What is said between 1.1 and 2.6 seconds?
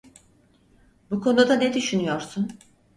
Bu konuda ne düşünüyorsun?